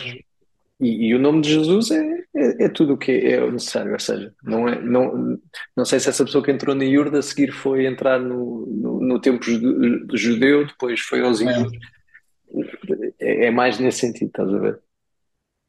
[0.80, 4.00] E, e, o nome de Jesus é, é, é, tudo o que é necessário, ou
[4.00, 5.39] seja, não, é, não,
[5.76, 9.00] não sei se essa pessoa que entrou na IURD a seguir foi entrar no, no,
[9.02, 9.43] no tempo
[10.13, 11.72] judeu, depois foi aos índios.
[13.20, 13.46] É.
[13.48, 14.80] é mais nesse sentido, estás a ver?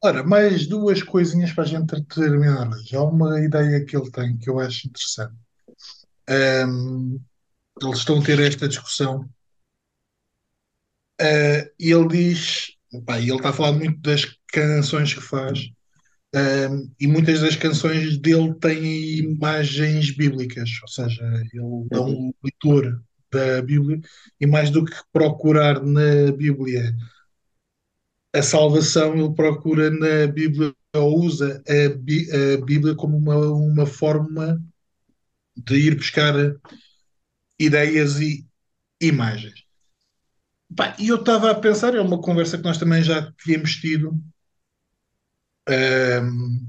[0.01, 2.95] Ora, mais duas coisinhas para a gente terminar hoje.
[2.95, 5.35] Há uma ideia que ele tem que eu acho interessante.
[6.29, 7.19] Um,
[7.81, 9.21] eles estão a ter esta discussão
[11.21, 12.71] uh, e ele diz,
[13.05, 15.69] pá, ele está a falar muito das canções que faz
[16.35, 21.59] um, e muitas das canções dele têm imagens bíblicas, ou seja, ele
[21.91, 23.99] é um leitor da Bíblia
[24.39, 26.95] e mais do que procurar na Bíblia
[28.39, 33.85] a salvação ele procura na Bíblia, ou usa a, Bí a Bíblia como uma, uma
[33.85, 34.61] forma
[35.55, 36.33] de ir buscar
[37.59, 38.47] ideias e
[39.01, 39.65] imagens.
[40.97, 44.17] e eu estava a pensar, é uma conversa que nós também já tínhamos tido.
[45.69, 46.67] Um,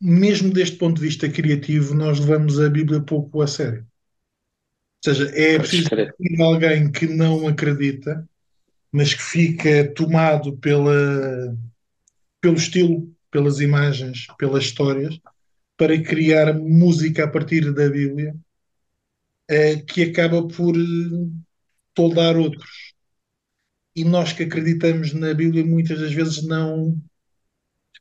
[0.00, 3.86] mesmo deste ponto de vista criativo, nós levamos a Bíblia pouco a sério.
[5.06, 8.28] Ou seja, é preciso ter alguém que não acredita
[8.92, 11.56] mas que fica tomado pela,
[12.40, 15.18] pelo estilo, pelas imagens, pelas histórias,
[15.76, 18.36] para criar música a partir da Bíblia,
[19.48, 21.28] é, que acaba por eh,
[21.94, 22.92] toldar outros.
[23.96, 26.96] E nós que acreditamos na Bíblia muitas das vezes não.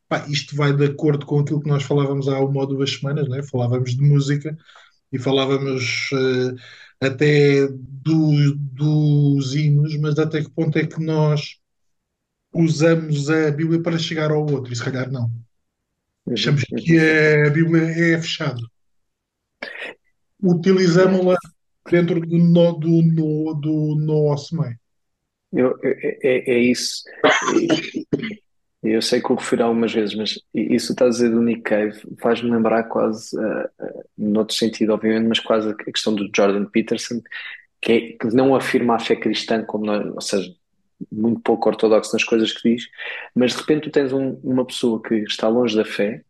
[0.08, 3.27] Pá, isto vai de acordo com aquilo que nós falávamos há uma ou duas semanas,
[3.30, 3.41] né?
[3.43, 4.58] falávamos de música
[5.12, 6.56] e falávamos uh,
[7.02, 11.60] até do, dos hinos, mas até que ponto é que nós
[12.54, 14.72] usamos a Bíblia para chegar ao outro?
[14.72, 15.30] E se calhar não.
[16.32, 17.84] Achamos que a Bíblia
[18.16, 18.62] é fechada.
[20.42, 21.38] Utilizamos-la
[21.90, 24.80] dentro do, no, do, no, do nosso meio.
[25.52, 27.04] Eu, é, é, é isso.
[28.84, 32.02] Eu sei que o refiro algumas vezes, mas isso está a dizer do Nick Cave
[32.20, 37.22] faz-me lembrar quase, uh, uh, noutro sentido, obviamente, mas quase a questão do Jordan Peterson,
[37.80, 40.52] que, é, que não afirma a fé cristã, como nós, ou seja,
[41.12, 42.88] muito pouco ortodoxo nas coisas que diz,
[43.36, 46.24] mas de repente tu tens um, uma pessoa que está longe da fé,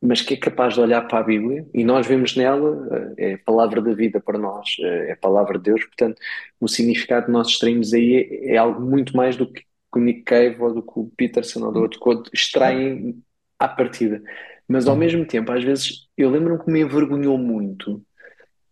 [0.00, 3.38] mas que é capaz de olhar para a Bíblia e nós vemos nela, é a
[3.38, 6.20] palavra da vida para nós, é a palavra de Deus, portanto,
[6.60, 10.02] o significado que nós extraímos aí é, é algo muito mais do que que o
[10.02, 13.22] Nick Cave ou do que o Peterson ou do outro code extraem
[13.58, 14.22] à partida.
[14.68, 15.00] Mas ao uhum.
[15.00, 18.04] mesmo tempo, às vezes, eu lembro-me que me envergonhou muito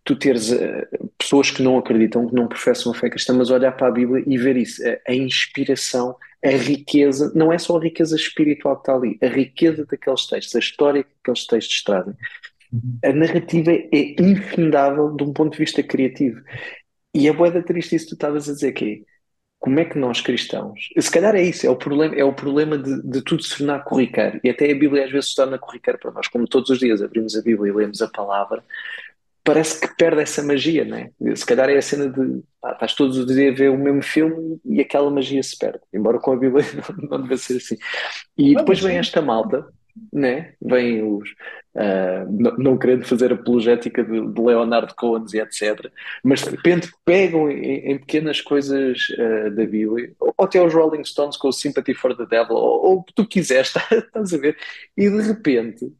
[0.04, 3.72] tu teres uh, pessoas que não acreditam, que não professam a fé cristã, mas olhar
[3.72, 7.82] para a Bíblia e ver isso, a, a, inspiração, a riqueza, não é só a
[7.82, 12.14] riqueza espiritual que está ali, a riqueza daqueles textos, a história que aqueles textos trazem.
[13.02, 16.40] A narrativa é infindável de um ponto de vista criativo.
[17.14, 19.13] E a boeda triste isso que tu estavas a dizer que é,
[19.64, 22.76] como é que nós cristãos, se calhar é isso, é o problema, é o problema
[22.76, 25.98] de, de tudo se tornar corriqueiro, e até a Bíblia às vezes se torna corriqueiro
[25.98, 28.62] para nós, como todos os dias abrimos a Bíblia e lemos a palavra,
[29.42, 31.10] parece que perde essa magia, né?
[31.34, 34.02] Se calhar é a cena de ah, estás todos os dias a ver o mesmo
[34.02, 36.62] filme e aquela magia se perde, embora com a Bíblia
[37.00, 37.78] não, não deve ser assim.
[38.36, 39.66] E depois vem esta malta
[40.12, 40.54] né?
[40.60, 41.28] Vêm os.
[41.74, 45.90] Uh, não, não, querendo fazer apologética de, de Leonardo Cohen e etc.,
[46.22, 51.04] mas de repente pegam em, em pequenas coisas uh, da Bíblia, ou até os Rolling
[51.04, 54.56] Stones com o Sympathy for the Devil, ou, o que tu quiseres, estás a ver?
[54.96, 55.92] E de repente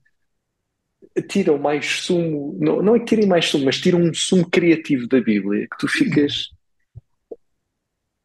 [1.23, 5.09] tiram mais sumo, não, não é que tirem mais sumo, mas tiram um sumo criativo
[5.09, 6.51] da Bíblia que tu ficas.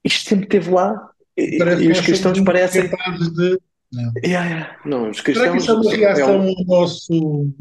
[0.04, 1.10] Isto sempre esteve lá.
[1.58, 2.84] Parece e os cristãos parecem.
[2.84, 3.60] De
[3.92, 4.14] não.
[4.24, 4.80] Yeah, yeah.
[4.86, 6.50] Não, os Será que isso é uma reação é um...
[6.50, 7.54] ao nosso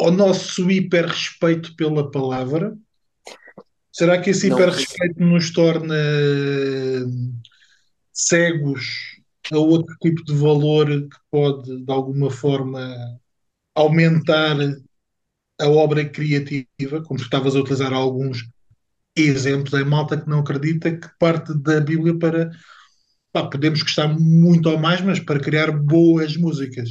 [0.00, 2.76] ao nosso hiper respeito pela palavra?
[3.92, 5.96] Será que esse hiper respeito nos torna
[8.12, 9.18] cegos
[9.52, 12.94] a outro tipo de valor que pode, de alguma forma,
[13.74, 14.56] aumentar
[15.60, 18.48] a obra criativa, como tu estavas a utilizar alguns
[19.22, 22.50] exemplos, é malta que não acredita que parte da Bíblia para
[23.32, 26.90] pá, podemos gostar muito ou mais, mas para criar boas músicas.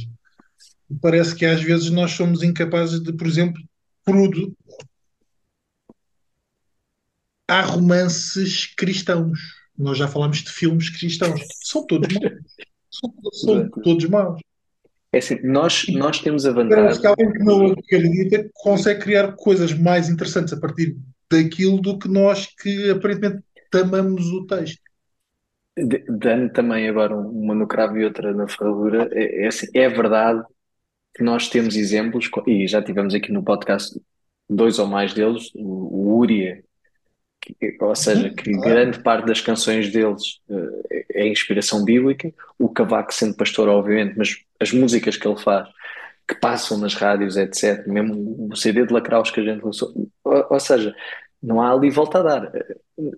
[1.00, 3.60] Parece que às vezes nós somos incapazes de, por exemplo,
[4.04, 4.52] produzir.
[7.46, 9.38] Há romances cristãos.
[9.76, 11.40] Nós já falamos de filmes cristãos.
[11.62, 12.32] São todos maus.
[12.90, 14.40] São, são todos maus.
[15.12, 16.84] É assim, nós, nós temos a vantagem.
[16.84, 20.96] Parece que alguém que não acredita consegue criar coisas mais interessantes a partir
[21.30, 24.80] daquilo do que nós que aparentemente tamamos o texto.
[26.08, 30.42] Dando também agora uma no cravo e outra na ferradura, é, é, assim, é verdade
[31.14, 34.00] que nós temos exemplos, e já tivemos aqui no podcast
[34.48, 36.62] dois ou mais deles, o, o Uria,
[37.40, 43.14] que, ou seja, que grande parte das canções deles uh, é inspiração bíblica, o Cavaco
[43.14, 45.68] sendo pastor, obviamente, mas as músicas que ele faz,
[46.28, 50.46] que passam nas rádios, etc., mesmo o CD de Lacraus que a gente lançou, ou,
[50.50, 50.94] ou seja,
[51.42, 52.52] não há ali volta a dar.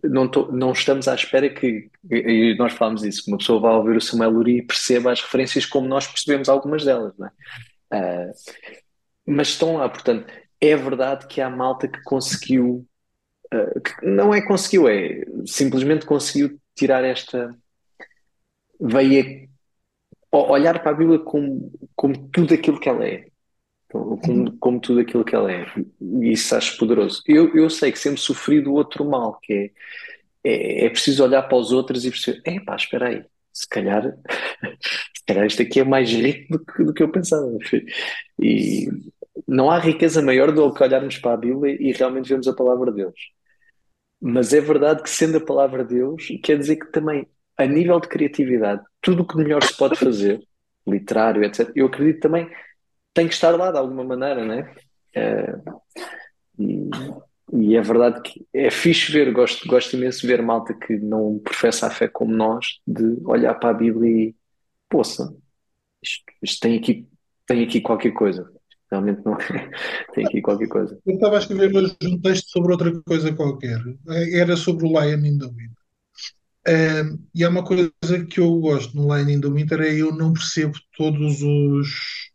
[0.05, 3.73] Não, tô, não estamos à espera que, e nós falamos isso, que uma pessoa vá
[3.73, 7.31] ouvir o Samuel Uri e perceba as referências como nós percebemos algumas delas, não é?
[7.93, 8.33] Uh,
[9.27, 12.87] mas estão lá, portanto, é verdade que há malta que conseguiu,
[13.53, 17.57] uh, que não é conseguiu, é simplesmente conseguiu tirar esta
[18.81, 19.49] veia,
[20.33, 23.31] olhar para a Bíblia como, como tudo aquilo que ela é
[23.91, 25.67] como, como, tudo aquilo que ela é.
[26.01, 27.23] E isso acho poderoso.
[27.27, 29.73] Eu, eu sei que sempre sofri do outro mal, que
[30.45, 33.69] é, é, é preciso olhar para os outros e perceber, é pá, espera aí, se
[33.69, 34.03] calhar,
[35.17, 37.47] se calhar isto aqui é mais rico do que, do que eu pensava.
[38.41, 38.89] E
[39.47, 42.91] não há riqueza maior do que olharmos para a Bíblia e realmente vermos a palavra
[42.91, 43.21] de Deus.
[44.21, 47.99] Mas é verdade que sendo a palavra de Deus, quer dizer que também, a nível
[47.99, 50.41] de criatividade, tudo o que melhor se pode fazer,
[50.87, 52.51] literário, etc., eu acredito também
[53.15, 54.75] tem que estar lá de alguma maneira, né?
[55.15, 55.55] É,
[56.59, 56.91] e,
[57.53, 61.39] e, é verdade que é fixe ver, gosto, gosto imenso de ver malta que não
[61.43, 64.37] professa a fé como nós, de olhar para a Bíblia e,
[64.89, 65.35] poça,
[66.03, 67.09] isto, isto tem, aqui,
[67.47, 68.51] tem aqui qualquer coisa.
[68.91, 69.39] Realmente não é.
[70.15, 70.99] tem aqui qualquer coisa.
[71.07, 73.79] Eu estava a escrever hoje um texto sobre outra coisa qualquer.
[74.33, 75.80] Era sobre o Lion in the Wind.
[76.69, 77.91] Um, e há uma coisa
[78.29, 82.31] que eu gosto no in the Winter é eu não percebo todos os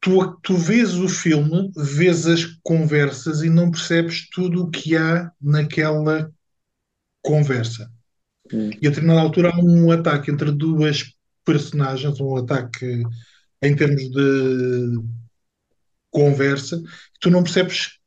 [0.00, 5.30] tu, tu vês o filme, vês as conversas e não percebes tudo o que há
[5.40, 6.30] naquela
[7.22, 7.90] conversa.
[8.52, 8.70] Hum.
[8.80, 11.12] E a determinada altura há um ataque entre duas
[11.44, 13.02] personagens, um ataque
[13.60, 15.02] em termos de
[16.10, 16.80] conversa,
[17.20, 17.97] tu não percebes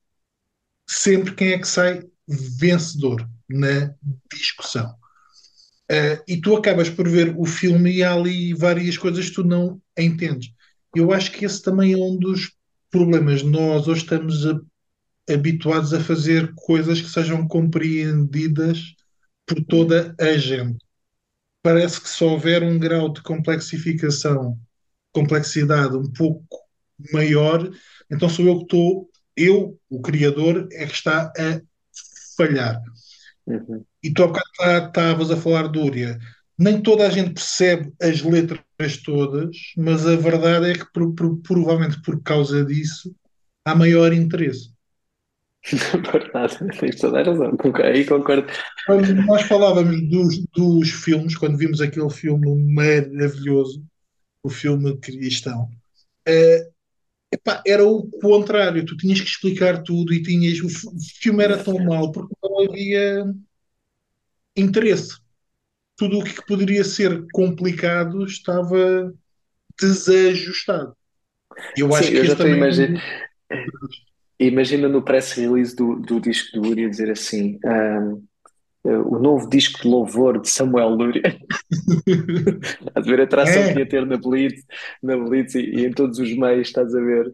[0.92, 3.94] sempre quem é que sai vencedor na
[4.32, 4.90] discussão.
[5.90, 9.44] Uh, e tu acabas por ver o filme e há ali várias coisas que tu
[9.44, 10.54] não entendes.
[10.96, 12.54] Eu acho que esse também é um dos
[12.90, 13.42] problemas.
[13.44, 14.60] Nós hoje estamos a,
[15.30, 18.96] habituados a fazer coisas que sejam compreendidas
[19.46, 20.84] por toda a gente.
[21.62, 24.58] Parece que se houver um grau de complexificação,
[25.12, 26.58] complexidade um pouco
[27.14, 27.70] maior,
[28.10, 29.11] então sou eu que estou,
[29.42, 31.62] eu, o criador, é que está a
[32.38, 32.82] falhar.
[33.46, 33.84] Uhum.
[34.04, 36.20] E tu há bocado estavas a falar de Úria
[36.62, 41.38] nem toda a gente percebe as letras todas, mas a verdade é que por, por,
[41.38, 43.16] provavelmente por causa disso
[43.66, 44.72] há maior interesse.
[46.12, 48.48] verdade, tens toda a razão, aí concordo.
[49.26, 53.84] Nós falávamos dos, dos filmes, quando vimos aquele filme maravilhoso,
[54.44, 55.68] o filme cristão,
[56.28, 56.71] uh,
[57.32, 60.70] epá, era o contrário, tu tinhas que explicar tudo e tinhas, o,
[61.20, 63.26] filme era tão mau porque não havia
[64.56, 65.20] interesse.
[65.98, 69.14] Tudo o que poderia ser complicado estava
[69.80, 70.96] desajustado.
[71.78, 73.00] Eu Sim, acho eu que já estou a também é imaginar.
[73.00, 73.32] um
[74.40, 78.31] Imagina no press release do, do disco do Uri dizer assim: ahm, eh,
[78.90, 81.22] o novo disco de louvor de Samuel Luria.
[82.88, 84.64] Estás a ver a atração que É, ia ter na Blitz,
[85.02, 87.32] na Blitz e, e em todos os meios, estás a ver?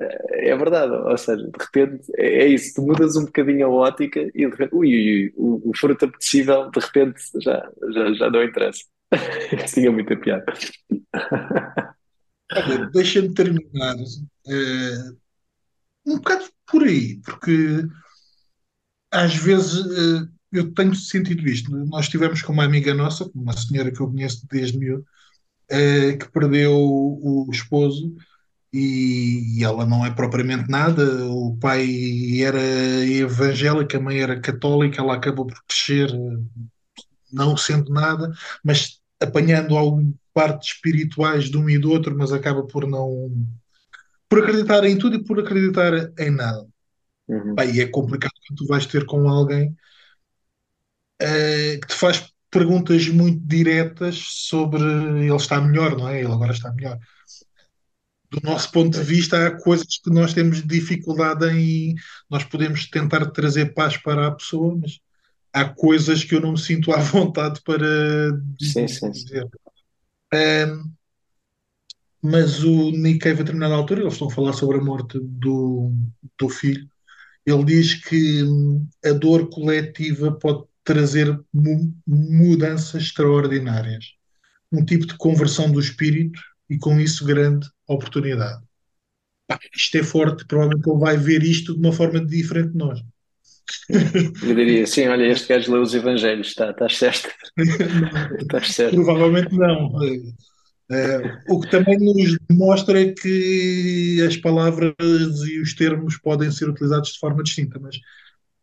[0.00, 3.70] Eh, É verdade, ou seja, de repente é, é isso, tu mudas um bocadinho a
[3.70, 8.12] ótica e de repente, ui, ui, ui, o, o fruto apetecível de repente já, já,
[8.14, 8.82] já não interessa.
[9.74, 10.44] Tinha muita piada.
[12.52, 13.96] olha, deixa-me terminar
[14.48, 15.12] eh,
[16.06, 17.52] um bocado por aí, porque
[19.10, 21.70] às vezes eh, eu tenho sentido isto.
[21.86, 25.04] Nós estivemos com uma amiga nossa, uma senhora que eu conheço desde miúdo,
[25.68, 28.14] eh, que perdeu o, o esposo
[28.72, 31.26] e, e ela não é propriamente nada.
[31.26, 31.86] O pai
[32.42, 32.60] era
[33.06, 38.30] evangélico, a mãe era católica, ela acabou por crescer eh, não sendo nada,
[38.64, 43.30] mas apanhando algumas partes espirituais de um e do outro, mas acaba por não
[44.28, 46.66] por acreditar em tudo e por acreditar em nada.
[47.26, 47.54] Uhum.
[47.74, 49.74] E é complicado quando tu vais ter com alguém
[51.20, 56.20] eh, que te faz perguntas muito diretas sobre ele está melhor, não é?
[56.22, 56.98] Ele agora está melhor.
[58.30, 59.06] Do nosso ponto de Pois.
[59.06, 61.94] vista, há coisas que nós temos dificuldade em.
[62.28, 65.00] Nós podemos tentar trazer paz para a pessoa, mas
[65.52, 69.24] há coisas que eu não me sinto à vontade para Sim, sim, sim.
[69.24, 69.48] dizer.
[70.32, 70.92] Ahm,
[72.22, 75.92] mas o Nick Cave, a determinada altura, eles estão a falar sobre a morte do,
[76.38, 76.88] do filho.
[77.46, 84.04] Ele diz que hum, a dor coletiva pode trazer mu- mudanças extraordinárias,
[84.72, 88.62] um tipo de conversão do espírito e com isso grande oportunidade.
[89.74, 93.00] Isto é forte, provavelmente ele vai ver isto de uma forma diferente de nós.
[94.42, 97.28] Eu diria, sim, olha, este gajo lê os Evangelhos, está, estás certo,
[98.40, 98.94] estás certo.
[98.96, 99.92] provavelmente não.
[100.90, 101.20] Eh,
[101.50, 104.94] o que também nos demonstra que as palavras
[105.46, 107.96] e os termos podem ser utilizados de forma distinta, mas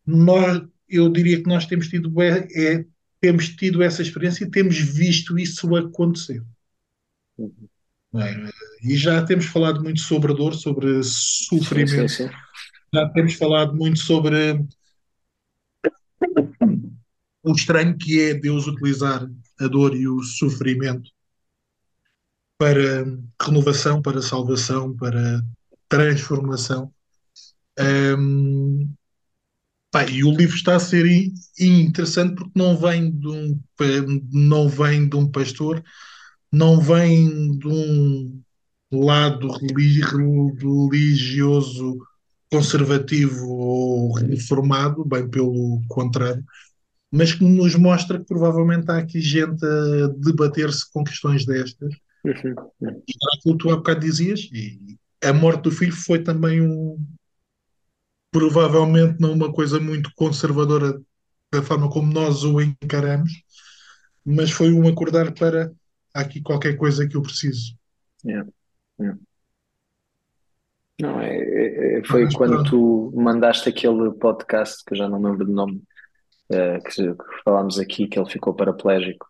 [0.05, 0.61] nós,
[0.95, 2.85] eu diria que nós temos tido, é, é-
[3.19, 6.43] temos tido essa experiência e temos visto isso acontecer.
[7.37, 7.67] Uhum.
[8.15, 8.49] é?
[8.83, 12.29] E já temos falado muito sobre dor, sobre Sim, sim, sofrimento, sim.
[12.93, 14.65] já temos falado muito sobre
[17.43, 19.27] o estranho que é Deus utilizar
[19.59, 21.09] a dor e o sofrimento
[22.57, 23.05] para
[23.41, 25.43] renovação, para salvação, para
[25.87, 26.91] transformação.
[27.77, 28.93] Hum,
[29.95, 33.57] pá, e o livro está a ser in- interessante porque não vem de um,
[34.29, 35.81] não vem de um pastor,
[36.51, 38.43] não vem de um
[38.91, 41.97] lado reli- religioso
[42.51, 46.43] conservativo ou reformado, bem pelo contrário,
[47.09, 51.93] mas que nos mostra que provavelmente há aqui gente a debater-se com questões destas.
[52.25, 52.53] Uhum.
[52.81, 56.97] E aquilo que tu há bocado dizias, e a morte do filho foi também um,
[58.35, 61.01] provavelmente não uma coisa muito conservadora
[61.53, 63.31] da forma como nós o encaramos,
[64.25, 65.71] mas foi um acordar para
[66.13, 67.77] há aqui qualquer coisa que eu preciso.
[68.25, 68.49] Yeah,
[68.99, 69.17] yeah.
[70.99, 75.07] Não, é, é- é- foi Mas quando pronto, tu mandaste aquele podcast, que eu já
[75.07, 75.81] não me lembro do nome,
[76.49, 79.25] eh, que, que falámos aqui, que ele ficou paraplégico.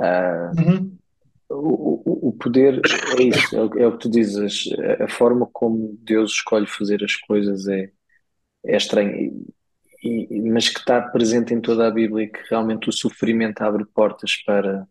[0.00, 0.96] Ah, Uhum.
[1.50, 2.80] o, o, poder
[3.18, 4.70] é isso, é, o é que tu dizes,
[5.00, 7.90] a forma como Deus escolhe fazer as coisas é,
[8.64, 9.30] é estranha,
[10.02, 13.84] e, mas que está presente em toda a Bíblia e que realmente o sofrimento abre
[13.86, 14.86] portas para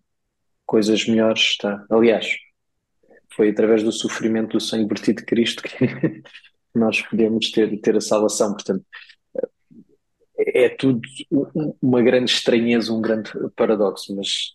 [0.66, 1.86] coisas melhores, está.
[1.90, 2.28] Aliás,
[3.36, 6.24] foi através do sofrimento do sangue vertido de Cristo que
[6.76, 8.54] nós podemos ter, ter a salvação.
[8.54, 8.86] Portanto,
[10.38, 11.02] é é tudo
[11.32, 14.54] um- uma grande estranheza, um grande paradoxo, mas,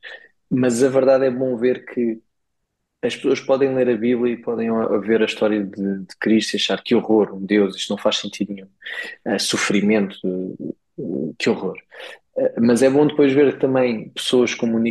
[0.50, 2.20] mas a verdade é bom ver que
[3.02, 4.68] as pessoas podem ler a Bíblia e podem
[5.00, 8.16] ver a história de, de Cristo e achar que horror, um Deus, isto não faz
[8.18, 8.68] sentido nenhum.
[9.24, 10.16] Eh, sofrimento,
[10.98, 11.76] eh, que horror.
[12.38, 14.82] Eh, Mas é bom depois ver também pessoas como o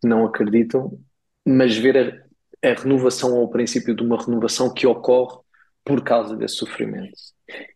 [0.00, 0.98] que não acreditam,
[1.46, 2.24] mas ver
[2.62, 5.38] a, a renovação ou o princípio de uma renovação que ocorre
[5.84, 7.12] por causa desse sofrimento.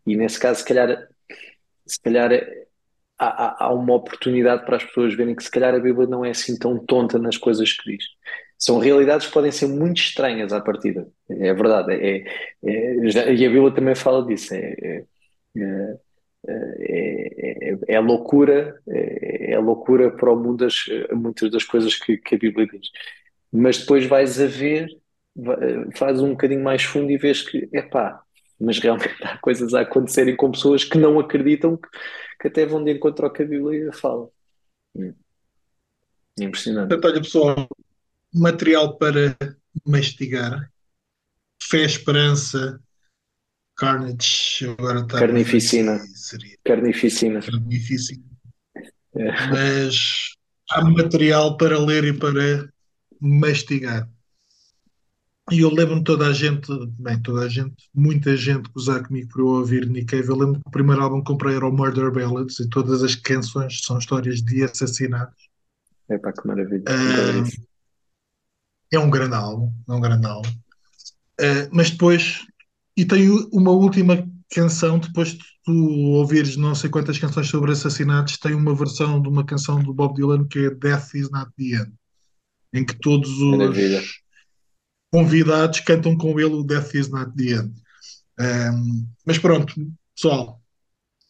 [0.06, 1.08] E nesse caso, se calhar,
[1.86, 2.30] se calhar
[3.18, 6.30] há- há uma oportunidade para as pessoas verem que se calhar a Bíblia não é
[6.30, 8.04] assim tão tonta nas coisas que diz.
[8.64, 11.08] São realidades que podem ser muito estranhas à partida.
[11.28, 11.94] É verdade.
[11.94, 12.24] É,
[12.64, 14.54] é- já- e a Bíblia também fala disso.
[14.54, 15.04] É, é,
[15.58, 15.98] é,
[16.48, 20.76] é- é- é loucura, é, é loucura para o mundo as,
[21.12, 22.86] muitas das coisas que, que a Bíblia diz.
[23.52, 24.86] Mas depois vais a ver
[25.96, 28.22] faz um bocadinho mais fundo e vês que, epá,
[28.60, 31.88] mas realmente há coisas a acontecerem com pessoas que não acreditam que,
[32.40, 34.28] que até vão de encontro ao que a Bíblia fala.
[34.94, 35.14] Hum.
[36.38, 36.94] Impressionante.
[36.94, 37.68] Olha, pessoal,
[38.32, 39.36] material para
[39.86, 40.70] mastigar.
[41.62, 42.80] Fé, esperança,
[43.76, 45.98] Carnage, agora está Carnificina.
[46.14, 47.40] Seria Carnificina.
[47.40, 48.24] carnificina.
[49.14, 49.46] É.
[49.48, 50.34] Mas
[50.70, 52.68] há material para ler e para
[53.20, 54.08] mastigar.
[55.50, 59.40] E eu lembro-me toda a gente, bem, toda a gente, muita gente gozar comigo por
[59.40, 60.28] eu ouvir Nick Cave.
[60.28, 63.16] Eu lembro que o primeiro álbum que comprei era o Murder Ballads e todas as
[63.16, 65.50] canções são histórias de assassinatos.
[66.08, 66.84] É pá, que maravilha.
[68.92, 70.50] É um grande álbum, é um grande álbum.
[71.40, 72.46] Uh, mas depois,
[72.96, 78.36] e tem uma última canção, depois de tu ouvires não sei quantas canções sobre assassinatos,
[78.36, 81.76] tem uma versão de uma canção do Bob Dylan que é Death is Not the
[81.76, 81.92] End,
[82.74, 84.22] em que todos os
[85.10, 87.74] convidados cantam com ele o Death is Not the End.
[88.38, 89.74] Um, mas pronto,
[90.14, 90.60] pessoal,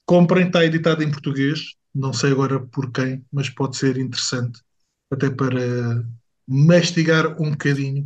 [0.04, 4.60] comprem, está editado em português, não sei agora por quem, mas pode ser interessante
[5.10, 6.04] até para
[6.52, 8.04] mastigar um bocadinho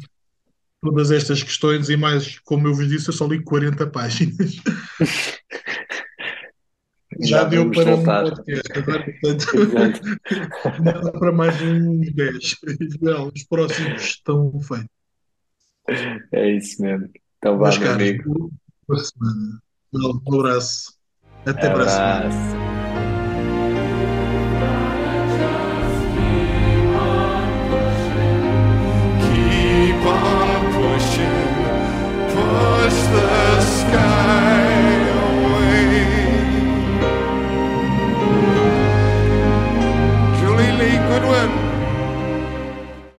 [0.81, 4.57] todas estas questões e mais, como eu vos disse, eu só li 40 páginas.
[7.19, 8.25] Já, Já deu para voltar.
[8.25, 10.03] um podcast, agora, portanto,
[10.83, 12.57] dá para mais uns 10.
[13.35, 14.89] Os próximos estão feitos.
[16.33, 17.09] É isso mesmo.
[17.39, 18.53] Então vá, meu amigo.
[18.87, 19.63] Boa semana.
[19.95, 20.95] Um abraço.
[21.47, 22.76] Até para a semana.